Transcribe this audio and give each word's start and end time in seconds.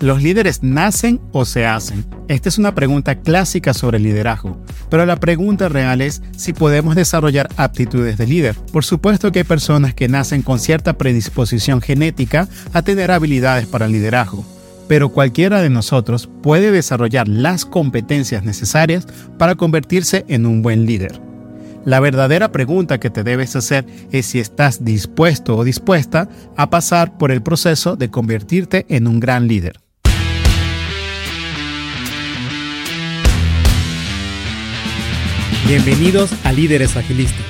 ¿Los 0.00 0.22
líderes 0.22 0.62
nacen 0.62 1.20
o 1.32 1.44
se 1.44 1.66
hacen? 1.66 2.04
Esta 2.28 2.48
es 2.48 2.58
una 2.58 2.74
pregunta 2.74 3.20
clásica 3.20 3.72
sobre 3.72 4.00
liderazgo, 4.00 4.60
pero 4.90 5.06
la 5.06 5.20
pregunta 5.20 5.68
real 5.68 6.00
es 6.00 6.20
si 6.36 6.52
podemos 6.52 6.96
desarrollar 6.96 7.48
aptitudes 7.56 8.18
de 8.18 8.26
líder. 8.26 8.56
Por 8.72 8.84
supuesto 8.84 9.30
que 9.30 9.40
hay 9.40 9.44
personas 9.44 9.94
que 9.94 10.08
nacen 10.08 10.42
con 10.42 10.58
cierta 10.58 10.94
predisposición 10.94 11.80
genética 11.80 12.48
a 12.72 12.82
tener 12.82 13.12
habilidades 13.12 13.66
para 13.66 13.86
el 13.86 13.92
liderazgo, 13.92 14.44
pero 14.88 15.10
cualquiera 15.10 15.62
de 15.62 15.70
nosotros 15.70 16.28
puede 16.42 16.72
desarrollar 16.72 17.28
las 17.28 17.64
competencias 17.64 18.42
necesarias 18.42 19.06
para 19.38 19.54
convertirse 19.54 20.24
en 20.28 20.44
un 20.44 20.60
buen 20.60 20.86
líder. 20.86 21.20
La 21.84 22.00
verdadera 22.00 22.50
pregunta 22.50 22.98
que 22.98 23.10
te 23.10 23.22
debes 23.22 23.54
hacer 23.56 23.86
es 24.10 24.26
si 24.26 24.40
estás 24.40 24.84
dispuesto 24.84 25.56
o 25.56 25.64
dispuesta 25.64 26.28
a 26.56 26.70
pasar 26.70 27.16
por 27.16 27.30
el 27.30 27.42
proceso 27.42 27.94
de 27.94 28.10
convertirte 28.10 28.86
en 28.88 29.06
un 29.06 29.20
gran 29.20 29.46
líder. 29.46 29.83
Bienvenidos 35.66 36.30
a 36.44 36.52
Líderes 36.52 36.94
Agilistas. 36.94 37.46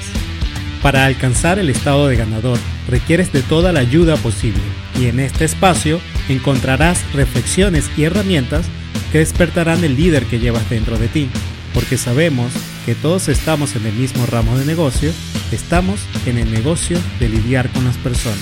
Para 0.82 1.04
alcanzar 1.04 1.58
el 1.58 1.68
estado 1.68 2.06
de 2.06 2.14
ganador 2.14 2.60
requieres 2.88 3.32
de 3.32 3.42
toda 3.42 3.72
la 3.72 3.80
ayuda 3.80 4.16
posible 4.16 4.60
y 5.00 5.06
en 5.06 5.18
este 5.18 5.44
espacio 5.44 6.00
encontrarás 6.28 7.02
reflexiones 7.12 7.90
y 7.96 8.04
herramientas 8.04 8.66
que 9.10 9.18
despertarán 9.18 9.82
el 9.82 9.96
líder 9.96 10.26
que 10.26 10.38
llevas 10.38 10.70
dentro 10.70 10.96
de 10.96 11.08
ti, 11.08 11.28
porque 11.72 11.96
sabemos 11.96 12.52
que 12.86 12.94
todos 12.94 13.26
estamos 13.26 13.74
en 13.74 13.84
el 13.84 13.94
mismo 13.94 14.26
ramo 14.26 14.56
de 14.58 14.64
negocio, 14.64 15.10
estamos 15.50 15.98
en 16.24 16.38
el 16.38 16.52
negocio 16.52 16.96
de 17.18 17.28
lidiar 17.28 17.68
con 17.70 17.84
las 17.84 17.96
personas. 17.96 18.38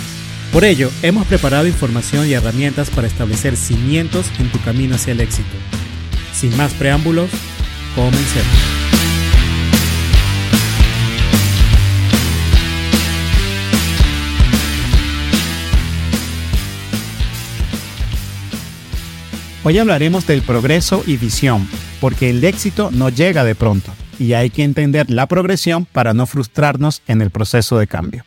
Por 0.53 0.65
ello, 0.67 0.91
hemos 1.03 1.27
preparado 1.27 1.67
información 1.67 2.29
y 2.29 2.35
herramientas 2.35 2.91
para 2.91 3.07
establecer 3.07 3.57
cimientos 3.57 4.27
en 4.39 4.51
tu 4.51 4.61
camino 4.61 4.97
hacia 4.97 5.13
el 5.13 5.23
éxito. 5.23 5.57
Sin 6.35 6.55
más 6.59 6.75
preámbulos, 6.75 7.31
comencemos. 7.95 8.82
Hoy 19.65 19.79
hablaremos 19.79 20.27
del 20.27 20.43
progreso 20.43 21.05
y 21.07 21.17
visión, 21.17 21.69
porque 22.01 22.31
el 22.31 22.43
éxito 22.43 22.91
no 22.91 23.11
llega 23.11 23.45
de 23.45 23.55
pronto 23.55 23.93
y 24.19 24.33
hay 24.33 24.51
que 24.51 24.65
entender 24.65 25.09
la 25.09 25.29
progresión 25.29 25.85
para 25.85 26.15
no 26.15 26.27
frustrarnos 26.27 27.01
en 27.07 27.23
el 27.23 27.31
proceso 27.31 27.79
de 27.79 27.87
cambio. 27.87 28.25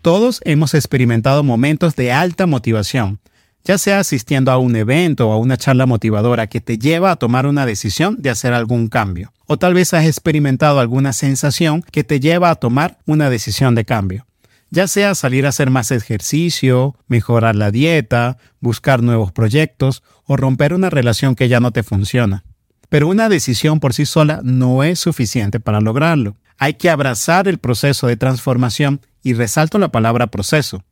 Todos 0.00 0.40
hemos 0.44 0.74
experimentado 0.74 1.44
momentos 1.44 1.94
de 1.94 2.10
alta 2.10 2.46
motivación, 2.46 3.20
ya 3.62 3.78
sea 3.78 4.00
asistiendo 4.00 4.50
a 4.50 4.58
un 4.58 4.74
evento 4.74 5.28
o 5.28 5.32
a 5.32 5.38
una 5.38 5.56
charla 5.56 5.86
motivadora 5.86 6.48
que 6.48 6.60
te 6.60 6.76
lleva 6.76 7.12
a 7.12 7.16
tomar 7.16 7.46
una 7.46 7.64
decisión 7.64 8.16
de 8.18 8.30
hacer 8.30 8.52
algún 8.52 8.88
cambio, 8.88 9.32
o 9.46 9.58
tal 9.58 9.74
vez 9.74 9.94
has 9.94 10.06
experimentado 10.06 10.80
alguna 10.80 11.12
sensación 11.12 11.82
que 11.82 12.02
te 12.02 12.18
lleva 12.18 12.50
a 12.50 12.56
tomar 12.56 12.98
una 13.06 13.30
decisión 13.30 13.76
de 13.76 13.84
cambio 13.84 14.26
ya 14.72 14.88
sea 14.88 15.14
salir 15.14 15.44
a 15.44 15.50
hacer 15.50 15.68
más 15.68 15.90
ejercicio, 15.90 16.96
mejorar 17.06 17.54
la 17.54 17.70
dieta, 17.70 18.38
buscar 18.58 19.02
nuevos 19.02 19.30
proyectos 19.30 20.02
o 20.26 20.36
romper 20.36 20.74
una 20.74 20.90
relación 20.90 21.34
que 21.34 21.48
ya 21.48 21.60
no 21.60 21.70
te 21.70 21.82
funciona. 21.82 22.44
Pero 22.88 23.08
una 23.08 23.28
decisión 23.28 23.80
por 23.80 23.94
sí 23.94 24.04
sola 24.06 24.40
no 24.44 24.84
es 24.84 24.98
suficiente 24.98 25.60
para 25.60 25.80
lograrlo. 25.80 26.36
Hay 26.58 26.74
que 26.74 26.90
abrazar 26.90 27.48
el 27.48 27.58
proceso 27.58 28.06
de 28.06 28.16
transformación 28.16 29.00
y 29.22 29.34
resalto 29.34 29.78
la 29.78 29.90
palabra 29.90 30.26
proceso. 30.26 30.84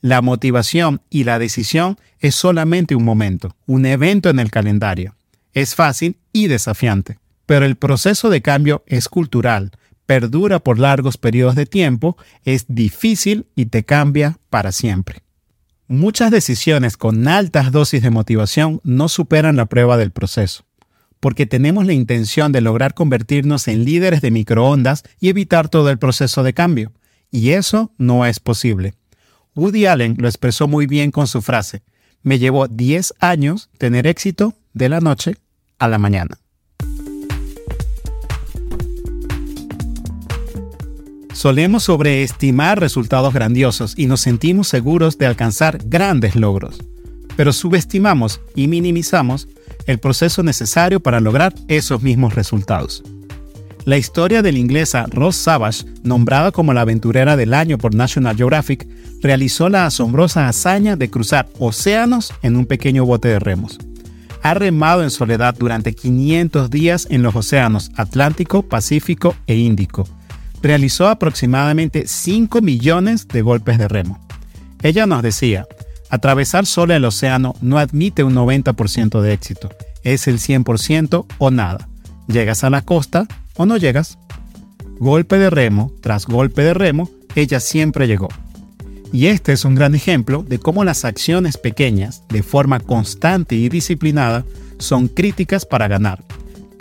La 0.00 0.22
motivación 0.22 1.02
y 1.10 1.24
la 1.24 1.38
decisión 1.38 1.98
es 2.20 2.34
solamente 2.34 2.94
un 2.94 3.04
momento, 3.04 3.56
un 3.66 3.84
evento 3.84 4.30
en 4.30 4.38
el 4.38 4.50
calendario. 4.50 5.14
Es 5.52 5.74
fácil 5.74 6.16
y 6.32 6.46
desafiante. 6.46 7.18
Pero 7.46 7.66
el 7.66 7.76
proceso 7.76 8.30
de 8.30 8.42
cambio 8.42 8.84
es 8.86 9.08
cultural, 9.08 9.72
perdura 10.06 10.60
por 10.60 10.78
largos 10.78 11.16
periodos 11.16 11.56
de 11.56 11.66
tiempo, 11.66 12.16
es 12.44 12.66
difícil 12.68 13.46
y 13.56 13.66
te 13.66 13.84
cambia 13.84 14.38
para 14.50 14.72
siempre. 14.72 15.22
Muchas 15.92 16.30
decisiones 16.30 16.96
con 16.96 17.26
altas 17.26 17.72
dosis 17.72 18.00
de 18.00 18.10
motivación 18.10 18.80
no 18.84 19.08
superan 19.08 19.56
la 19.56 19.66
prueba 19.66 19.96
del 19.96 20.12
proceso, 20.12 20.64
porque 21.18 21.46
tenemos 21.46 21.84
la 21.84 21.92
intención 21.92 22.52
de 22.52 22.60
lograr 22.60 22.94
convertirnos 22.94 23.66
en 23.66 23.84
líderes 23.84 24.20
de 24.20 24.30
microondas 24.30 25.02
y 25.18 25.30
evitar 25.30 25.68
todo 25.68 25.90
el 25.90 25.98
proceso 25.98 26.44
de 26.44 26.54
cambio, 26.54 26.92
y 27.32 27.50
eso 27.50 27.90
no 27.98 28.24
es 28.24 28.38
posible. 28.38 28.94
Woody 29.56 29.86
Allen 29.86 30.14
lo 30.20 30.28
expresó 30.28 30.68
muy 30.68 30.86
bien 30.86 31.10
con 31.10 31.26
su 31.26 31.42
frase, 31.42 31.82
me 32.22 32.38
llevó 32.38 32.68
10 32.68 33.14
años 33.18 33.68
tener 33.76 34.06
éxito 34.06 34.54
de 34.72 34.90
la 34.90 35.00
noche 35.00 35.38
a 35.80 35.88
la 35.88 35.98
mañana. 35.98 36.38
Solemos 41.40 41.84
sobreestimar 41.84 42.78
resultados 42.80 43.32
grandiosos 43.32 43.94
y 43.96 44.04
nos 44.04 44.20
sentimos 44.20 44.68
seguros 44.68 45.16
de 45.16 45.24
alcanzar 45.24 45.78
grandes 45.86 46.36
logros, 46.36 46.84
pero 47.34 47.54
subestimamos 47.54 48.42
y 48.54 48.68
minimizamos 48.68 49.48
el 49.86 49.98
proceso 49.98 50.42
necesario 50.42 51.00
para 51.00 51.18
lograr 51.18 51.54
esos 51.66 52.02
mismos 52.02 52.34
resultados. 52.34 53.02
La 53.86 53.96
historia 53.96 54.42
de 54.42 54.52
la 54.52 54.58
inglesa 54.58 55.06
Ross 55.10 55.36
Savage, 55.36 55.86
nombrada 56.02 56.52
como 56.52 56.74
la 56.74 56.82
aventurera 56.82 57.38
del 57.38 57.54
año 57.54 57.78
por 57.78 57.94
National 57.94 58.36
Geographic, 58.36 58.86
realizó 59.22 59.70
la 59.70 59.86
asombrosa 59.86 60.46
hazaña 60.46 60.96
de 60.96 61.08
cruzar 61.08 61.48
océanos 61.58 62.34
en 62.42 62.54
un 62.54 62.66
pequeño 62.66 63.06
bote 63.06 63.28
de 63.28 63.38
remos. 63.38 63.78
Ha 64.42 64.52
remado 64.52 65.02
en 65.02 65.10
soledad 65.10 65.54
durante 65.58 65.94
500 65.94 66.68
días 66.68 67.06
en 67.08 67.22
los 67.22 67.34
océanos 67.34 67.92
Atlántico, 67.96 68.60
Pacífico 68.60 69.34
e 69.46 69.56
Índico, 69.56 70.06
realizó 70.62 71.08
aproximadamente 71.08 72.04
5 72.06 72.60
millones 72.60 73.28
de 73.28 73.42
golpes 73.42 73.78
de 73.78 73.88
remo. 73.88 74.18
Ella 74.82 75.06
nos 75.06 75.22
decía, 75.22 75.66
atravesar 76.08 76.66
solo 76.66 76.94
el 76.94 77.04
océano 77.04 77.54
no 77.60 77.78
admite 77.78 78.24
un 78.24 78.34
90% 78.34 79.20
de 79.20 79.32
éxito, 79.32 79.70
es 80.02 80.26
el 80.26 80.38
100% 80.38 81.26
o 81.38 81.50
nada. 81.50 81.88
Llegas 82.26 82.64
a 82.64 82.70
la 82.70 82.82
costa 82.82 83.26
o 83.56 83.66
no 83.66 83.76
llegas. 83.76 84.18
Golpe 84.98 85.38
de 85.38 85.50
remo 85.50 85.92
tras 86.00 86.26
golpe 86.26 86.62
de 86.62 86.74
remo, 86.74 87.10
ella 87.34 87.60
siempre 87.60 88.06
llegó. 88.06 88.28
Y 89.12 89.26
este 89.26 89.52
es 89.52 89.64
un 89.64 89.74
gran 89.74 89.94
ejemplo 89.94 90.44
de 90.46 90.58
cómo 90.58 90.84
las 90.84 91.04
acciones 91.04 91.56
pequeñas, 91.56 92.22
de 92.28 92.42
forma 92.42 92.78
constante 92.78 93.56
y 93.56 93.68
disciplinada, 93.68 94.44
son 94.78 95.08
críticas 95.08 95.66
para 95.66 95.88
ganar. 95.88 96.22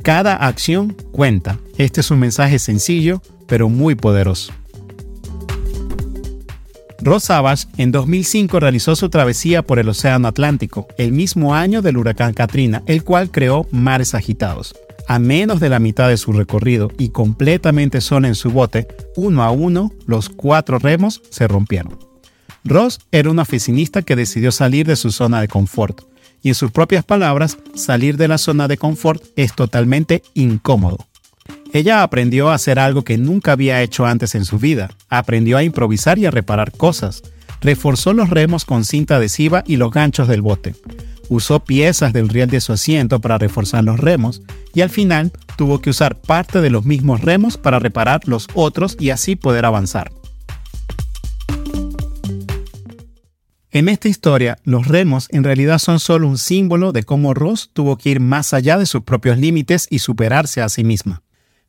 Cada 0.04 0.36
acción 0.36 0.96
cuenta. 1.12 1.58
Este 1.78 2.02
es 2.02 2.12
un 2.12 2.20
mensaje 2.20 2.60
sencillo, 2.60 3.22
pero 3.50 3.68
muy 3.68 3.96
poderoso. 3.96 4.54
Ross 7.02 7.26
Savage 7.26 7.66
en 7.78 7.92
2005 7.92 8.60
realizó 8.60 8.96
su 8.96 9.10
travesía 9.10 9.62
por 9.62 9.80
el 9.80 9.90
Océano 9.90 10.28
Atlántico, 10.28 10.88
el 10.98 11.14
mismo 11.14 11.56
año 11.56 11.82
del 11.82 11.98
huracán 11.98 12.34
Katrina, 12.34 12.84
el 12.88 13.04
cual 13.04 13.32
creó 13.32 13.68
mares 13.72 14.14
agitados. 14.16 14.76
A 15.08 15.18
menos 15.18 15.60
de 15.60 15.70
la 15.70 15.80
mitad 15.80 16.10
de 16.10 16.18
su 16.18 16.34
recorrido 16.34 16.92
y 16.98 17.10
completamente 17.10 18.02
sola 18.02 18.28
en 18.28 18.36
su 18.36 18.52
bote, 18.52 18.88
uno 19.16 19.44
a 19.44 19.52
uno, 19.52 19.92
los 20.06 20.30
cuatro 20.30 20.78
remos 20.78 21.22
se 21.30 21.48
rompieron. 21.48 21.98
Ross 22.66 23.00
era 23.12 23.32
un 23.32 23.40
oficinista 23.40 24.02
que 24.02 24.16
decidió 24.16 24.52
salir 24.52 24.86
de 24.86 24.98
su 24.98 25.12
zona 25.12 25.42
de 25.42 25.48
confort, 25.48 26.02
y 26.42 26.50
en 26.50 26.56
sus 26.56 26.72
propias 26.72 27.04
palabras, 27.04 27.58
salir 27.76 28.18
de 28.18 28.28
la 28.28 28.38
zona 28.38 28.68
de 28.68 28.78
confort 28.78 29.24
es 29.36 29.54
totalmente 29.56 30.22
incómodo. 30.34 31.09
Ella 31.72 32.02
aprendió 32.02 32.50
a 32.50 32.56
hacer 32.56 32.80
algo 32.80 33.04
que 33.04 33.20
nunca 33.20 33.52
había 33.52 33.84
hecho 33.84 34.06
antes 34.06 34.34
en 34.34 34.44
su 34.44 34.58
vida. 34.58 34.90
Aprendió 35.08 35.58
a 35.58 35.64
improvisar 35.64 36.18
y 36.18 36.26
a 36.26 36.32
reparar 36.32 36.72
cosas. 36.72 37.22
Reforzó 37.62 38.14
los 38.14 38.32
remos 38.32 38.66
con 38.66 38.84
cinta 38.84 39.18
adhesiva 39.18 39.64
y 39.68 39.76
los 39.76 39.92
ganchos 39.92 40.28
del 40.28 40.42
bote. 40.42 40.76
Usó 41.30 41.60
piezas 41.60 42.12
del 42.12 42.28
riel 42.28 42.50
de 42.50 42.60
su 42.60 42.74
asiento 42.74 43.22
para 43.22 43.38
reforzar 43.38 43.84
los 43.84 44.00
remos 44.00 44.42
y 44.74 44.82
al 44.82 44.90
final 44.90 45.32
tuvo 45.58 45.80
que 45.80 45.92
usar 45.92 46.20
parte 46.20 46.60
de 46.60 46.72
los 46.72 46.86
mismos 46.86 47.22
remos 47.22 47.58
para 47.58 47.78
reparar 47.78 48.22
los 48.26 48.48
otros 48.56 48.98
y 49.00 49.12
así 49.12 49.36
poder 49.36 49.66
avanzar. 49.66 50.12
En 53.72 53.88
esta 53.88 54.08
historia, 54.08 54.58
los 54.64 54.88
remos 54.88 55.28
en 55.30 55.44
realidad 55.44 55.78
son 55.78 56.00
solo 56.00 56.28
un 56.28 56.40
símbolo 56.40 56.92
de 56.92 57.04
cómo 57.04 57.36
Ross 57.36 57.70
tuvo 57.72 57.98
que 57.98 58.10
ir 58.10 58.20
más 58.20 58.56
allá 58.56 58.80
de 58.80 58.88
sus 58.88 59.04
propios 59.04 59.38
límites 59.38 59.86
y 59.92 60.00
superarse 60.00 60.62
a 60.62 60.70
sí 60.70 60.84
misma. 60.84 61.22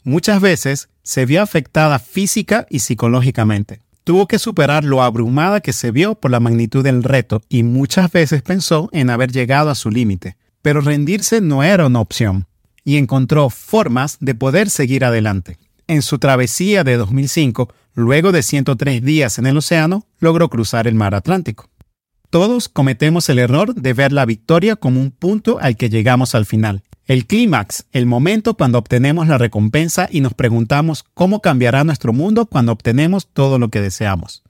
Muchas 0.04 0.40
veces 0.40 0.88
se 1.02 1.26
vio 1.26 1.42
afectada 1.42 1.98
física 1.98 2.66
y 2.70 2.80
psicológicamente. 2.80 3.80
Tuvo 4.04 4.26
que 4.26 4.38
superar 4.38 4.84
lo 4.84 5.02
abrumada 5.02 5.60
que 5.60 5.72
se 5.72 5.90
vio 5.90 6.14
por 6.14 6.30
la 6.30 6.40
magnitud 6.40 6.82
del 6.82 7.02
reto 7.02 7.42
y 7.48 7.62
muchas 7.62 8.10
veces 8.10 8.42
pensó 8.42 8.88
en 8.92 9.10
haber 9.10 9.30
llegado 9.30 9.70
a 9.70 9.74
su 9.74 9.90
límite. 9.90 10.36
Pero 10.62 10.80
rendirse 10.80 11.40
no 11.40 11.62
era 11.62 11.86
una 11.86 12.00
opción 12.00 12.46
y 12.84 12.96
encontró 12.96 13.50
formas 13.50 14.16
de 14.20 14.34
poder 14.34 14.70
seguir 14.70 15.04
adelante. 15.04 15.58
En 15.86 16.02
su 16.02 16.18
travesía 16.18 16.84
de 16.84 16.96
2005, 16.96 17.72
luego 17.94 18.32
de 18.32 18.42
103 18.42 19.02
días 19.02 19.38
en 19.38 19.46
el 19.46 19.56
océano, 19.56 20.06
logró 20.18 20.48
cruzar 20.48 20.86
el 20.86 20.94
mar 20.94 21.14
Atlántico. 21.14 21.69
Todos 22.30 22.68
cometemos 22.68 23.28
el 23.28 23.40
error 23.40 23.74
de 23.74 23.92
ver 23.92 24.12
la 24.12 24.24
victoria 24.24 24.76
como 24.76 25.00
un 25.00 25.10
punto 25.10 25.58
al 25.60 25.76
que 25.76 25.90
llegamos 25.90 26.36
al 26.36 26.46
final. 26.46 26.84
El 27.06 27.26
clímax, 27.26 27.86
el 27.90 28.06
momento 28.06 28.54
cuando 28.54 28.78
obtenemos 28.78 29.26
la 29.26 29.36
recompensa 29.36 30.08
y 30.08 30.20
nos 30.20 30.34
preguntamos 30.34 31.04
cómo 31.14 31.40
cambiará 31.40 31.82
nuestro 31.82 32.12
mundo 32.12 32.46
cuando 32.46 32.70
obtenemos 32.70 33.26
todo 33.26 33.58
lo 33.58 33.68
que 33.70 33.80
deseamos. 33.80 34.44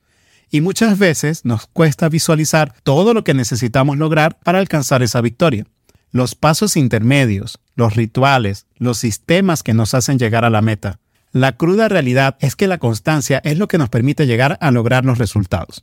Y 0.51 0.61
muchas 0.61 0.99
veces 0.99 1.47
nos 1.47 1.67
cuesta 1.69 2.11
visualizar 2.11 2.75
todo 2.83 3.15
lo 3.15 3.25
que 3.25 3.33
necesitamos 3.33 3.97
lograr 3.97 4.39
para 4.41 4.59
alcanzar 4.59 5.03
esa 5.03 5.23
victoria. 5.23 5.65
Los 6.11 6.35
pasos 6.35 6.77
intermedios, 6.77 7.61
los 7.77 7.97
rituales, 7.97 8.67
los 8.77 8.99
sistemas 8.99 9.63
que 9.63 9.73
nos 9.73 9.95
hacen 9.95 10.19
llegar 10.19 10.45
a 10.45 10.51
la 10.51 10.61
meta. 10.61 10.99
La 11.33 11.57
cruda 11.57 11.89
realidad 11.89 12.37
es 12.41 12.57
que 12.57 12.67
la 12.67 12.77
constancia 12.77 13.41
es 13.43 13.57
lo 13.57 13.69
que 13.69 13.79
nos 13.79 13.89
permite 13.89 14.27
llegar 14.27 14.59
a 14.61 14.71
lograr 14.71 15.07
los 15.07 15.17
resultados. 15.17 15.83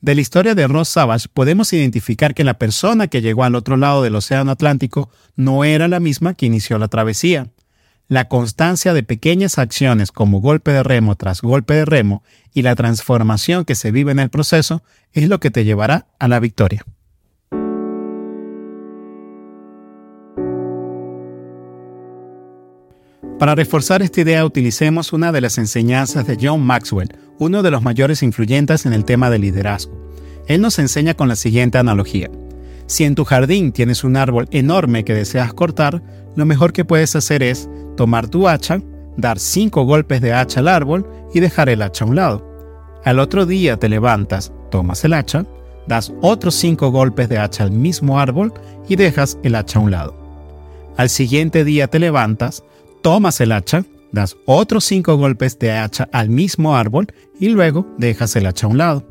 De 0.00 0.14
la 0.14 0.22
historia 0.22 0.54
de 0.54 0.66
Ross 0.66 0.88
Savage 0.88 1.28
podemos 1.32 1.74
identificar 1.74 2.34
que 2.34 2.42
la 2.42 2.54
persona 2.54 3.08
que 3.08 3.20
llegó 3.20 3.44
al 3.44 3.54
otro 3.54 3.76
lado 3.76 4.02
del 4.02 4.16
Océano 4.16 4.50
Atlántico 4.50 5.10
no 5.36 5.62
era 5.62 5.88
la 5.88 6.00
misma 6.00 6.32
que 6.32 6.46
inició 6.46 6.78
la 6.78 6.88
travesía. 6.88 7.48
La 8.08 8.26
constancia 8.26 8.94
de 8.94 9.02
pequeñas 9.02 9.58
acciones 9.58 10.10
como 10.10 10.40
golpe 10.40 10.72
de 10.72 10.82
remo 10.82 11.16
tras 11.16 11.42
golpe 11.42 11.74
de 11.74 11.84
remo 11.84 12.22
y 12.54 12.62
la 12.62 12.74
transformación 12.76 13.66
que 13.66 13.74
se 13.74 13.90
vive 13.90 14.10
en 14.10 14.20
el 14.20 14.30
proceso 14.30 14.82
es 15.12 15.28
lo 15.28 15.38
que 15.38 15.50
te 15.50 15.64
llevará 15.64 16.06
a 16.18 16.28
la 16.28 16.40
victoria. 16.40 16.82
Para 23.40 23.54
reforzar 23.54 24.02
esta 24.02 24.20
idea 24.20 24.44
utilicemos 24.44 25.14
una 25.14 25.32
de 25.32 25.40
las 25.40 25.56
enseñanzas 25.56 26.26
de 26.26 26.36
John 26.38 26.60
Maxwell, 26.60 27.16
uno 27.38 27.62
de 27.62 27.70
los 27.70 27.80
mayores 27.80 28.22
influyentes 28.22 28.84
en 28.84 28.92
el 28.92 29.06
tema 29.06 29.30
del 29.30 29.40
liderazgo. 29.40 29.98
Él 30.46 30.60
nos 30.60 30.78
enseña 30.78 31.14
con 31.14 31.26
la 31.26 31.36
siguiente 31.36 31.78
analogía. 31.78 32.28
Si 32.84 33.04
en 33.04 33.14
tu 33.14 33.24
jardín 33.24 33.72
tienes 33.72 34.04
un 34.04 34.18
árbol 34.18 34.46
enorme 34.50 35.04
que 35.04 35.14
deseas 35.14 35.54
cortar, 35.54 36.02
lo 36.36 36.44
mejor 36.44 36.74
que 36.74 36.84
puedes 36.84 37.16
hacer 37.16 37.42
es 37.42 37.66
tomar 37.96 38.28
tu 38.28 38.46
hacha, 38.46 38.82
dar 39.16 39.38
cinco 39.38 39.84
golpes 39.84 40.20
de 40.20 40.34
hacha 40.34 40.60
al 40.60 40.68
árbol 40.68 41.08
y 41.32 41.40
dejar 41.40 41.70
el 41.70 41.80
hacha 41.80 42.04
a 42.04 42.08
un 42.08 42.16
lado. 42.16 42.46
Al 43.06 43.18
otro 43.18 43.46
día 43.46 43.78
te 43.78 43.88
levantas, 43.88 44.52
tomas 44.70 45.02
el 45.06 45.14
hacha, 45.14 45.46
das 45.88 46.12
otros 46.20 46.56
cinco 46.56 46.90
golpes 46.90 47.30
de 47.30 47.38
hacha 47.38 47.64
al 47.64 47.70
mismo 47.70 48.20
árbol 48.20 48.52
y 48.86 48.96
dejas 48.96 49.38
el 49.42 49.54
hacha 49.54 49.78
a 49.78 49.82
un 49.82 49.92
lado. 49.92 50.14
Al 50.98 51.08
siguiente 51.08 51.64
día 51.64 51.86
te 51.86 51.98
levantas, 51.98 52.64
tomas 53.02 53.40
el 53.40 53.52
hacha, 53.52 53.84
das 54.12 54.36
otros 54.46 54.84
cinco 54.84 55.16
golpes 55.16 55.58
de 55.58 55.72
hacha 55.72 56.08
al 56.12 56.28
mismo 56.28 56.76
árbol 56.76 57.08
y 57.38 57.48
luego 57.48 57.86
dejas 57.98 58.34
el 58.36 58.46
hacha 58.46 58.66
a 58.66 58.70
un 58.70 58.78
lado. 58.78 59.06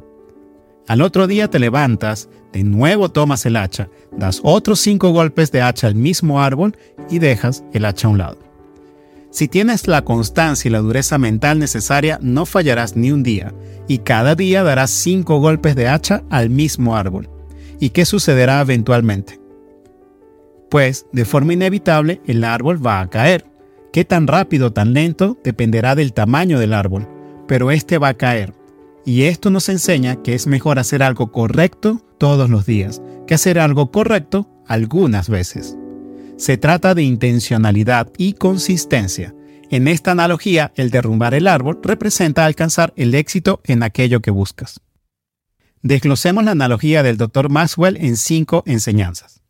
Al 0.87 1.01
otro 1.01 1.27
día 1.27 1.49
te 1.49 1.59
levantas, 1.59 2.29
de 2.51 2.63
nuevo 2.63 3.09
tomas 3.09 3.45
el 3.45 3.57
hacha, 3.57 3.89
das 4.11 4.41
otros 4.43 4.79
cinco 4.79 5.11
golpes 5.11 5.51
de 5.51 5.61
hacha 5.61 5.87
al 5.87 5.95
mismo 5.95 6.41
árbol 6.41 6.75
y 7.09 7.19
dejas 7.19 7.63
el 7.73 7.85
hacha 7.85 8.07
a 8.07 8.11
un 8.11 8.17
lado. 8.17 8.37
Si 9.31 9.47
tienes 9.47 9.87
la 9.87 10.03
constancia 10.03 10.67
y 10.67 10.71
la 10.71 10.79
dureza 10.79 11.19
mental 11.19 11.59
necesaria, 11.59 12.17
no 12.21 12.47
fallarás 12.47 12.95
ni 12.95 13.11
un 13.11 13.21
día, 13.21 13.53
y 13.87 13.99
cada 13.99 14.33
día 14.33 14.63
darás 14.63 14.89
cinco 14.89 15.39
golpes 15.39 15.75
de 15.75 15.87
hacha 15.87 16.23
al 16.31 16.49
mismo 16.49 16.95
árbol. 16.95 17.29
¿Y 17.79 17.91
qué 17.91 18.05
sucederá 18.05 18.59
eventualmente? 18.61 19.39
Pues, 20.69 21.05
de 21.11 21.25
forma 21.25 21.53
inevitable, 21.53 22.21
el 22.25 22.43
árbol 22.43 22.83
va 22.85 23.01
a 23.01 23.09
caer. 23.09 23.45
Qué 23.91 24.05
tan 24.05 24.27
rápido 24.27 24.67
o 24.67 24.73
tan 24.73 24.93
lento 24.93 25.37
dependerá 25.43 25.95
del 25.95 26.13
tamaño 26.13 26.59
del 26.59 26.73
árbol, 26.73 27.07
pero 27.47 27.71
este 27.71 27.97
va 27.97 28.09
a 28.09 28.13
caer. 28.13 28.53
Y 29.05 29.23
esto 29.23 29.49
nos 29.49 29.69
enseña 29.69 30.21
que 30.21 30.35
es 30.35 30.45
mejor 30.45 30.77
hacer 30.77 31.01
algo 31.01 31.31
correcto 31.31 32.01
todos 32.17 32.49
los 32.49 32.65
días 32.65 33.01
que 33.29 33.35
hacer 33.35 33.59
algo 33.59 33.91
correcto 33.91 34.49
algunas 34.67 35.29
veces. 35.29 35.77
Se 36.37 36.57
trata 36.57 36.95
de 36.95 37.03
intencionalidad 37.03 38.11
y 38.17 38.33
consistencia. 38.33 39.35
En 39.69 39.87
esta 39.87 40.11
analogía, 40.11 40.71
el 40.75 40.89
derrumbar 40.89 41.35
el 41.35 41.47
árbol 41.47 41.79
representa 41.83 42.45
alcanzar 42.45 42.91
el 42.95 43.13
éxito 43.13 43.61
en 43.65 43.83
aquello 43.83 44.21
que 44.21 44.31
buscas. 44.31 44.79
Desglosemos 45.83 46.43
la 46.43 46.51
analogía 46.51 47.03
del 47.03 47.17
Dr. 47.17 47.49
Maxwell 47.49 47.97
en 47.97 48.17
cinco 48.17 48.63
enseñanzas. 48.65 49.43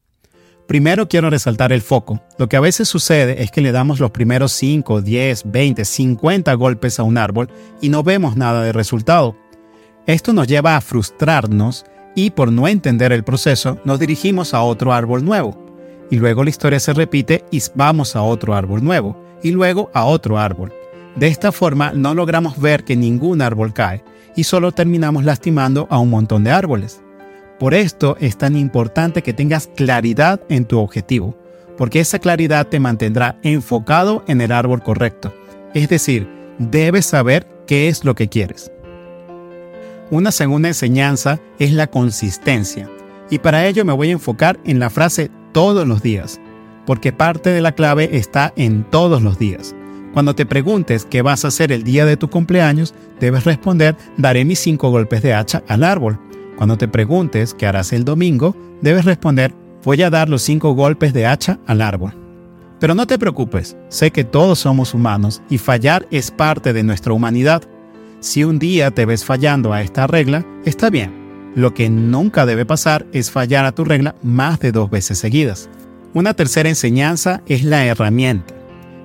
Primero 0.69 1.09
quiero 1.09 1.31
resaltar 1.31 1.73
el 1.73 1.81
foco. 1.81 2.21
Lo 2.37 2.47
que 2.47 2.55
a 2.55 2.59
veces 2.59 2.87
sucede 2.87 3.41
es 3.41 3.49
que 3.49 3.59
le 3.59 3.71
damos 3.71 3.99
los 3.99 4.11
primeros 4.11 4.51
5, 4.51 5.01
10, 5.01 5.51
20, 5.51 5.83
50 5.83 6.53
golpes 6.53 6.99
a 6.99 7.03
un 7.03 7.17
árbol 7.17 7.49
y 7.81 7.89
no 7.89 8.03
vemos 8.03 8.37
nada 8.37 8.61
de 8.61 8.71
resultado. 8.71 9.35
Esto 10.05 10.31
nos 10.31 10.45
lleva 10.45 10.75
a 10.75 10.81
frustrarnos 10.81 11.87
y 12.13 12.29
por 12.29 12.51
no 12.51 12.67
entender 12.67 13.11
el 13.11 13.23
proceso 13.23 13.79
nos 13.83 13.99
dirigimos 13.99 14.53
a 14.53 14.61
otro 14.61 14.93
árbol 14.93 15.25
nuevo. 15.25 15.57
Y 16.11 16.17
luego 16.17 16.43
la 16.43 16.51
historia 16.51 16.79
se 16.79 16.93
repite 16.93 17.45
y 17.49 17.63
vamos 17.73 18.15
a 18.15 18.21
otro 18.21 18.53
árbol 18.53 18.83
nuevo 18.83 19.19
y 19.41 19.49
luego 19.49 19.89
a 19.95 20.05
otro 20.05 20.37
árbol. 20.37 20.71
De 21.15 21.29
esta 21.29 21.51
forma 21.51 21.93
no 21.93 22.13
logramos 22.13 22.61
ver 22.61 22.83
que 22.83 22.95
ningún 22.95 23.41
árbol 23.41 23.73
cae 23.73 24.03
y 24.35 24.43
solo 24.43 24.71
terminamos 24.71 25.25
lastimando 25.25 25.87
a 25.89 25.97
un 25.97 26.11
montón 26.11 26.43
de 26.43 26.51
árboles. 26.51 27.01
Por 27.59 27.73
esto 27.73 28.15
es 28.21 28.37
tan 28.37 28.55
importante 28.55 29.21
que 29.21 29.33
tengas 29.33 29.67
claridad 29.67 30.39
en 30.47 30.63
tu 30.63 30.79
objetivo, 30.79 31.35
porque 31.77 31.99
esa 31.99 32.17
claridad 32.17 32.67
te 32.67 32.79
mantendrá 32.79 33.37
enfocado 33.43 34.23
en 34.27 34.39
el 34.39 34.53
árbol 34.53 34.81
correcto. 34.81 35.33
Es 35.73 35.89
decir, 35.89 36.29
debes 36.57 37.05
saber 37.05 37.45
qué 37.67 37.89
es 37.89 38.05
lo 38.05 38.15
que 38.15 38.29
quieres. 38.29 38.71
Una 40.09 40.31
segunda 40.31 40.69
enseñanza 40.69 41.39
es 41.59 41.73
la 41.73 41.87
consistencia, 41.87 42.89
y 43.29 43.39
para 43.39 43.67
ello 43.67 43.83
me 43.83 43.93
voy 43.93 44.09
a 44.09 44.13
enfocar 44.13 44.57
en 44.63 44.79
la 44.79 44.89
frase 44.89 45.29
todos 45.51 45.85
los 45.85 46.01
días, 46.01 46.39
porque 46.85 47.11
parte 47.11 47.49
de 47.49 47.61
la 47.61 47.73
clave 47.73 48.09
está 48.13 48.53
en 48.55 48.85
todos 48.85 49.21
los 49.21 49.37
días. 49.37 49.75
Cuando 50.13 50.33
te 50.33 50.45
preguntes 50.45 51.05
qué 51.05 51.21
vas 51.21 51.43
a 51.43 51.49
hacer 51.49 51.73
el 51.73 51.83
día 51.83 52.05
de 52.05 52.17
tu 52.17 52.29
cumpleaños, 52.29 52.95
debes 53.19 53.43
responder, 53.43 53.97
daré 54.17 54.45
mis 54.45 54.59
cinco 54.59 54.89
golpes 54.89 55.21
de 55.21 55.33
hacha 55.33 55.61
al 55.67 55.83
árbol 55.83 56.19
cuando 56.59 56.77
te 56.77 56.89
preguntes 56.89 57.53
qué 57.53 57.67
harás 57.67 57.93
el 57.93 58.03
domingo, 58.03 58.53
debes 58.81 59.05
responder, 59.05 59.55
voy 59.85 60.01
a 60.01 60.09
dar 60.09 60.27
los 60.27 60.41
cinco 60.41 60.73
golpes 60.73 61.13
de 61.13 61.25
hacha 61.25 61.57
al 61.65 61.81
árbol. 61.81 62.13
Pero 62.81 62.93
no 62.95 63.07
te 63.07 63.17
preocupes, 63.17 63.77
sé 63.87 64.11
que 64.11 64.25
todos 64.25 64.59
somos 64.59 64.93
humanos 64.93 65.41
y 65.49 65.57
fallar 65.57 66.05
es 66.11 66.31
parte 66.31 66.73
de 66.73 66.83
nuestra 66.83 67.13
humanidad. 67.13 67.63
Si 68.19 68.43
un 68.43 68.59
día 68.59 68.91
te 68.91 69.05
ves 69.05 69.23
fallando 69.23 69.71
a 69.71 69.81
esta 69.81 70.05
regla, 70.05 70.45
está 70.65 70.89
bien. 70.89 71.53
Lo 71.55 71.73
que 71.73 71.89
nunca 71.89 72.45
debe 72.45 72.65
pasar 72.65 73.07
es 73.13 73.31
fallar 73.31 73.63
a 73.63 73.71
tu 73.71 73.85
regla 73.85 74.15
más 74.21 74.59
de 74.59 74.73
dos 74.73 74.89
veces 74.89 75.17
seguidas. 75.17 75.69
Una 76.13 76.33
tercera 76.33 76.67
enseñanza 76.67 77.41
es 77.45 77.63
la 77.63 77.85
herramienta. 77.85 78.53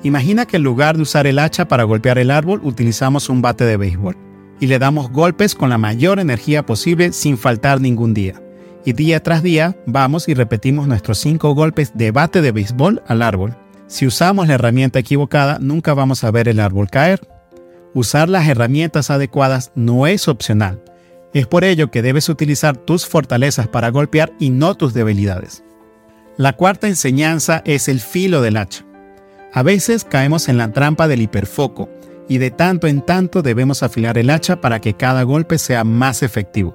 Imagina 0.02 0.44
que 0.44 0.56
en 0.56 0.64
lugar 0.64 0.96
de 0.96 1.02
usar 1.02 1.28
el 1.28 1.38
hacha 1.38 1.68
para 1.68 1.84
golpear 1.84 2.18
el 2.18 2.32
árbol, 2.32 2.60
utilizamos 2.64 3.28
un 3.28 3.42
bate 3.42 3.64
de 3.64 3.76
béisbol 3.76 4.23
y 4.60 4.66
le 4.66 4.78
damos 4.78 5.10
golpes 5.10 5.54
con 5.54 5.70
la 5.70 5.78
mayor 5.78 6.18
energía 6.20 6.64
posible 6.64 7.12
sin 7.12 7.38
faltar 7.38 7.80
ningún 7.80 8.14
día. 8.14 8.40
Y 8.84 8.92
día 8.92 9.22
tras 9.22 9.42
día 9.42 9.76
vamos 9.86 10.28
y 10.28 10.34
repetimos 10.34 10.86
nuestros 10.86 11.18
cinco 11.18 11.54
golpes 11.54 11.92
de 11.94 12.10
bate 12.10 12.42
de 12.42 12.52
béisbol 12.52 13.02
al 13.06 13.22
árbol. 13.22 13.56
Si 13.86 14.06
usamos 14.06 14.48
la 14.48 14.54
herramienta 14.54 14.98
equivocada, 14.98 15.58
nunca 15.60 15.94
vamos 15.94 16.24
a 16.24 16.30
ver 16.30 16.48
el 16.48 16.60
árbol 16.60 16.90
caer. 16.90 17.20
Usar 17.94 18.28
las 18.28 18.48
herramientas 18.48 19.10
adecuadas 19.10 19.72
no 19.74 20.06
es 20.06 20.28
opcional. 20.28 20.82
Es 21.32 21.46
por 21.46 21.64
ello 21.64 21.90
que 21.90 22.02
debes 22.02 22.28
utilizar 22.28 22.76
tus 22.76 23.06
fortalezas 23.06 23.68
para 23.68 23.90
golpear 23.90 24.32
y 24.38 24.50
no 24.50 24.74
tus 24.74 24.94
debilidades. 24.94 25.64
La 26.36 26.54
cuarta 26.54 26.88
enseñanza 26.88 27.62
es 27.64 27.88
el 27.88 28.00
filo 28.00 28.42
del 28.42 28.56
hacha. 28.56 28.84
A 29.52 29.62
veces 29.62 30.04
caemos 30.04 30.48
en 30.48 30.58
la 30.58 30.72
trampa 30.72 31.06
del 31.06 31.22
hiperfoco, 31.22 31.88
y 32.28 32.38
de 32.38 32.50
tanto 32.50 32.86
en 32.86 33.02
tanto 33.02 33.42
debemos 33.42 33.82
afilar 33.82 34.18
el 34.18 34.30
hacha 34.30 34.60
para 34.60 34.80
que 34.80 34.94
cada 34.94 35.22
golpe 35.22 35.58
sea 35.58 35.84
más 35.84 36.22
efectivo. 36.22 36.74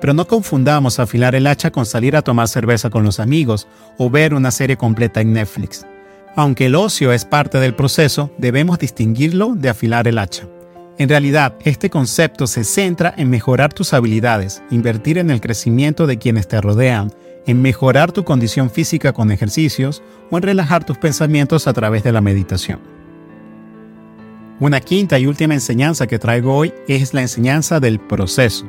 Pero 0.00 0.14
no 0.14 0.26
confundamos 0.26 0.98
afilar 0.98 1.34
el 1.34 1.46
hacha 1.46 1.70
con 1.70 1.84
salir 1.84 2.16
a 2.16 2.22
tomar 2.22 2.48
cerveza 2.48 2.88
con 2.88 3.04
los 3.04 3.20
amigos 3.20 3.68
o 3.98 4.08
ver 4.08 4.32
una 4.34 4.50
serie 4.50 4.76
completa 4.76 5.20
en 5.20 5.34
Netflix. 5.34 5.86
Aunque 6.36 6.66
el 6.66 6.74
ocio 6.74 7.12
es 7.12 7.24
parte 7.24 7.58
del 7.58 7.74
proceso, 7.74 8.30
debemos 8.38 8.78
distinguirlo 8.78 9.54
de 9.54 9.68
afilar 9.68 10.08
el 10.08 10.18
hacha. 10.18 10.46
En 10.96 11.08
realidad, 11.08 11.54
este 11.64 11.90
concepto 11.90 12.46
se 12.46 12.62
centra 12.62 13.14
en 13.16 13.30
mejorar 13.30 13.72
tus 13.72 13.94
habilidades, 13.94 14.62
invertir 14.70 15.18
en 15.18 15.30
el 15.30 15.40
crecimiento 15.40 16.06
de 16.06 16.18
quienes 16.18 16.46
te 16.46 16.60
rodean, 16.60 17.12
en 17.46 17.62
mejorar 17.62 18.12
tu 18.12 18.24
condición 18.24 18.70
física 18.70 19.12
con 19.12 19.32
ejercicios 19.32 20.02
o 20.30 20.36
en 20.36 20.42
relajar 20.42 20.84
tus 20.84 20.98
pensamientos 20.98 21.66
a 21.66 21.72
través 21.72 22.04
de 22.04 22.12
la 22.12 22.20
meditación. 22.20 22.99
Una 24.60 24.80
quinta 24.80 25.18
y 25.18 25.26
última 25.26 25.54
enseñanza 25.54 26.06
que 26.06 26.18
traigo 26.18 26.54
hoy 26.54 26.74
es 26.86 27.14
la 27.14 27.22
enseñanza 27.22 27.80
del 27.80 27.98
proceso. 27.98 28.66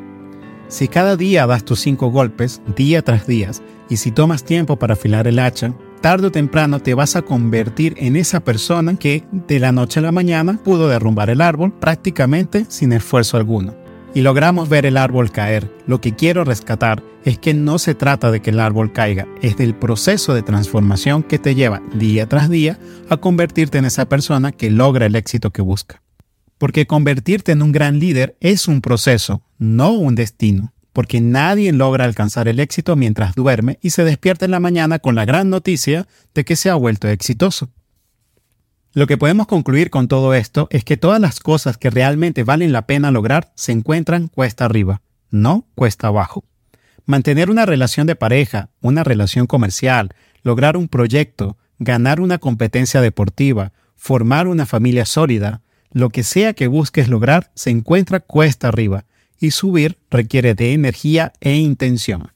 Si 0.70 0.88
cada 0.88 1.18
día 1.18 1.46
das 1.46 1.66
tus 1.66 1.82
cinco 1.82 2.08
golpes, 2.08 2.62
día 2.78 3.02
tras 3.02 3.28
día, 3.28 3.52
y 3.90 3.98
si 3.98 4.10
tomas 4.10 4.46
tiempo 4.46 4.80
para 4.80 4.94
afilar 4.94 5.28
el 5.28 5.38
hacha, 5.38 5.74
tarde 6.00 6.28
o 6.28 6.32
temprano 6.32 6.80
te 6.80 6.94
vas 6.94 7.18
a 7.18 7.24
convertir 7.24 7.96
en 7.98 8.16
esa 8.16 8.40
persona 8.40 8.96
que 8.96 9.26
de 9.34 9.60
la 9.60 9.74
noche 9.74 10.00
a 10.00 10.04
la 10.04 10.14
mañana 10.14 10.58
pudo 10.64 10.88
derrumbar 10.88 11.30
el 11.30 11.42
árbol 11.42 11.74
prácticamente 11.74 12.66
sin 12.70 12.94
esfuerzo 12.94 13.36
alguno. 13.36 13.81
Y 14.14 14.22
logramos 14.22 14.70
ver 14.70 14.86
el 14.86 14.98
árbol 14.98 15.32
caer, 15.32 15.72
lo 15.88 16.02
que 16.02 16.16
quiero 16.16 16.44
rescatar 16.44 17.04
es 17.24 17.38
que 17.38 17.54
no 17.54 17.80
se 17.80 17.96
trata 17.96 18.32
de 18.32 18.42
que 18.42 18.50
el 18.50 18.60
árbol 18.60 18.92
caiga, 18.92 19.28
es 19.42 19.58
del 19.58 19.76
proceso 19.76 20.34
de 20.34 20.42
transformación 20.42 21.24
que 21.24 21.40
te 21.40 21.56
lleva 21.56 21.82
día 21.94 22.28
tras 22.28 22.50
día 22.50 22.80
a 23.10 23.18
convertirte 23.18 23.78
en 23.78 23.86
esa 23.86 24.10
persona 24.10 24.52
que 24.52 24.70
logra 24.70 25.06
el 25.06 25.16
éxito 25.16 25.52
que 25.52 25.62
busca. 25.62 26.02
Porque 26.58 26.88
convertirte 26.88 27.52
en 27.52 27.62
un 27.62 27.72
gran 27.72 28.00
líder 28.00 28.36
es 28.40 28.68
un 28.68 28.82
proceso, 28.82 29.44
no 29.58 29.92
un 29.92 30.16
destino, 30.16 30.74
porque 30.94 31.22
nadie 31.22 31.72
logra 31.72 32.06
alcanzar 32.06 32.48
el 32.48 32.60
éxito 32.60 32.96
mientras 32.96 33.36
duerme 33.36 33.80
y 33.82 33.92
se 33.92 34.04
despierta 34.04 34.46
en 34.46 34.52
la 34.52 34.60
mañana 34.60 35.00
con 35.00 35.16
la 35.16 35.26
gran 35.26 35.50
noticia 35.50 36.08
de 36.34 36.44
que 36.44 36.56
se 36.56 36.70
ha 36.70 36.76
vuelto 36.76 37.08
exitoso. 37.08 37.70
Lo 38.94 39.08
que 39.08 39.18
podemos 39.18 39.48
concluir 39.48 39.90
con 39.90 40.10
todo 40.10 40.34
esto 40.34 40.68
es 40.70 40.84
que 40.84 40.98
todas 40.98 41.22
las 41.22 41.40
cosas 41.40 41.78
que 41.78 41.90
realmente 41.90 42.44
valen 42.44 42.74
la 42.74 42.88
pena 42.88 43.10
lograr 43.10 43.54
se 43.56 43.72
encuentran 43.72 44.28
cuesta 44.28 44.66
arriba, 44.66 45.02
no 45.30 45.66
cuesta 45.76 46.08
abajo. 46.08 46.44
Mantener 47.06 47.50
una 47.50 47.66
relación 47.66 48.06
de 48.06 48.18
pareja, 48.18 48.70
una 48.82 49.06
relación 49.06 49.48
comercial, 49.48 50.14
lograr 50.44 50.76
un 50.76 50.90
proyecto, 50.90 51.58
ganar 51.80 52.20
una 52.20 52.38
competencia 52.38 53.00
deportiva, 53.00 53.72
formar 53.96 54.48
una 54.48 54.66
familia 54.66 55.06
sólida, 55.06 55.62
lo 55.94 56.10
que 56.10 56.24
sea 56.24 56.54
que 56.54 56.68
busques 56.68 57.08
lograr 57.08 57.50
se 57.56 57.70
encuentra 57.70 58.20
cuesta 58.20 58.68
arriba 58.68 59.06
y 59.40 59.52
subir 59.52 60.00
requiere 60.10 60.54
de 60.54 60.74
energía 60.74 61.32
e 61.40 61.56
intención. 61.56 62.34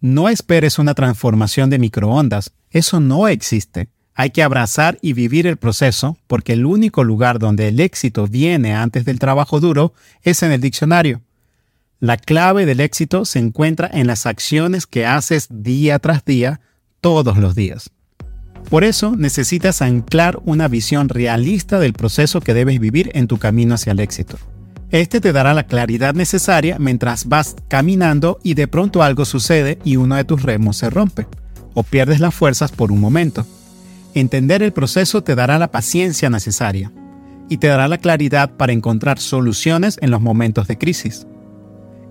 No 0.00 0.30
esperes 0.30 0.78
una 0.78 0.94
transformación 0.94 1.68
de 1.68 1.78
microondas, 1.78 2.54
eso 2.70 3.00
no 3.00 3.28
existe. 3.28 3.90
Hay 4.20 4.28
que 4.28 4.42
abrazar 4.42 4.98
y 5.00 5.14
vivir 5.14 5.46
el 5.46 5.56
proceso 5.56 6.18
porque 6.26 6.52
el 6.52 6.66
único 6.66 7.04
lugar 7.04 7.38
donde 7.38 7.68
el 7.68 7.80
éxito 7.80 8.26
viene 8.26 8.74
antes 8.74 9.06
del 9.06 9.18
trabajo 9.18 9.60
duro 9.60 9.94
es 10.20 10.42
en 10.42 10.52
el 10.52 10.60
diccionario. 10.60 11.22
La 12.00 12.18
clave 12.18 12.66
del 12.66 12.80
éxito 12.80 13.24
se 13.24 13.38
encuentra 13.38 13.88
en 13.90 14.06
las 14.06 14.26
acciones 14.26 14.86
que 14.86 15.06
haces 15.06 15.46
día 15.48 15.98
tras 16.00 16.22
día, 16.26 16.60
todos 17.00 17.38
los 17.38 17.54
días. 17.54 17.92
Por 18.68 18.84
eso 18.84 19.16
necesitas 19.16 19.80
anclar 19.80 20.38
una 20.44 20.68
visión 20.68 21.08
realista 21.08 21.78
del 21.78 21.94
proceso 21.94 22.42
que 22.42 22.52
debes 22.52 22.78
vivir 22.78 23.10
en 23.14 23.26
tu 23.26 23.38
camino 23.38 23.74
hacia 23.74 23.92
el 23.92 24.00
éxito. 24.00 24.36
Este 24.90 25.22
te 25.22 25.32
dará 25.32 25.54
la 25.54 25.64
claridad 25.64 26.12
necesaria 26.12 26.78
mientras 26.78 27.24
vas 27.24 27.56
caminando 27.68 28.38
y 28.42 28.52
de 28.52 28.68
pronto 28.68 29.02
algo 29.02 29.24
sucede 29.24 29.78
y 29.82 29.96
uno 29.96 30.16
de 30.16 30.24
tus 30.24 30.42
remos 30.42 30.76
se 30.76 30.90
rompe, 30.90 31.26
o 31.72 31.84
pierdes 31.84 32.20
las 32.20 32.34
fuerzas 32.34 32.70
por 32.70 32.92
un 32.92 33.00
momento. 33.00 33.46
Entender 34.14 34.62
el 34.62 34.72
proceso 34.72 35.22
te 35.22 35.34
dará 35.34 35.58
la 35.58 35.70
paciencia 35.70 36.30
necesaria 36.30 36.92
y 37.48 37.58
te 37.58 37.68
dará 37.68 37.88
la 37.88 37.98
claridad 37.98 38.50
para 38.56 38.72
encontrar 38.72 39.18
soluciones 39.18 39.98
en 40.00 40.10
los 40.10 40.20
momentos 40.20 40.66
de 40.68 40.78
crisis. 40.78 41.26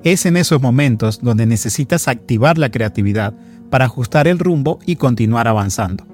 Es 0.03 0.25
en 0.25 0.37
esos 0.37 0.61
momentos 0.61 1.19
donde 1.21 1.45
necesitas 1.45 2.07
activar 2.07 2.57
la 2.57 2.69
creatividad 2.69 3.33
para 3.69 3.85
ajustar 3.85 4.27
el 4.27 4.39
rumbo 4.39 4.79
y 4.85 4.95
continuar 4.95 5.47
avanzando. 5.47 6.05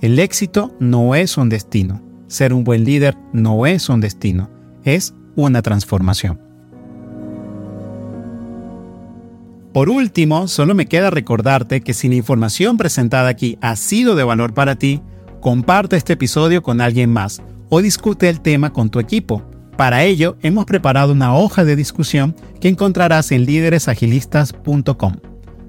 El 0.00 0.18
éxito 0.18 0.74
no 0.80 1.14
es 1.14 1.36
un 1.36 1.48
destino. 1.48 2.02
Ser 2.26 2.54
un 2.54 2.64
buen 2.64 2.84
líder 2.84 3.16
no 3.32 3.66
es 3.66 3.88
un 3.90 4.00
destino, 4.00 4.48
es 4.84 5.14
una 5.36 5.60
transformación. 5.60 6.51
Por 9.72 9.88
último, 9.88 10.48
solo 10.48 10.74
me 10.74 10.86
queda 10.86 11.10
recordarte 11.10 11.80
que 11.80 11.94
si 11.94 12.08
la 12.08 12.16
información 12.16 12.76
presentada 12.76 13.30
aquí 13.30 13.56
ha 13.62 13.74
sido 13.76 14.14
de 14.14 14.24
valor 14.24 14.52
para 14.52 14.76
ti, 14.76 15.00
comparte 15.40 15.96
este 15.96 16.12
episodio 16.12 16.62
con 16.62 16.82
alguien 16.82 17.10
más 17.10 17.40
o 17.70 17.80
discute 17.80 18.28
el 18.28 18.42
tema 18.42 18.72
con 18.72 18.90
tu 18.90 19.00
equipo. 19.00 19.42
Para 19.78 20.04
ello, 20.04 20.36
hemos 20.42 20.66
preparado 20.66 21.12
una 21.12 21.34
hoja 21.34 21.64
de 21.64 21.74
discusión 21.74 22.36
que 22.60 22.68
encontrarás 22.68 23.32
en 23.32 23.46
líderesagilistas.com. 23.46 25.14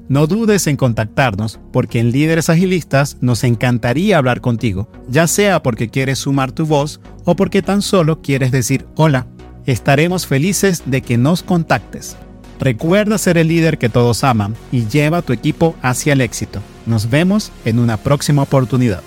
No 0.10 0.28
dudes 0.28 0.68
en 0.68 0.76
contactarnos 0.76 1.62
porque 1.72 2.00
en 2.00 2.12
Líderes 2.12 2.50
Agilistas 2.50 3.18
nos 3.22 3.46
encantaría 3.46 4.18
hablar 4.18 4.42
contigo, 4.42 4.90
ya 5.08 5.28
sea 5.28 5.64
porque 5.64 5.90
quieres 5.90 6.20
sumar 6.20 6.52
tu 6.52 6.66
voz 6.66 7.00
o 7.24 7.38
porque 7.38 7.62
tan 7.62 7.82
solo 7.82 8.22
quieres 8.22 8.52
decir 8.52 8.86
hola. 8.96 9.28
Estaremos 9.66 10.28
felices 10.28 10.84
de 10.86 11.02
que 11.02 11.18
nos 11.18 11.42
contactes. 11.42 12.18
Recuerda 12.64 13.18
ser 13.18 13.38
el 13.38 13.50
líder 13.50 13.78
que 13.78 13.90
todos 13.90 14.24
aman 14.24 14.56
y 14.72 14.88
lleva 14.88 15.18
a 15.18 15.22
tu 15.22 15.34
equipo 15.34 15.76
hacia 15.82 16.14
el 16.14 16.22
éxito. 16.22 16.62
Nos 16.86 17.10
vemos 17.10 17.52
en 17.66 17.78
una 17.78 17.98
próxima 17.98 18.42
oportunidad. 18.42 19.02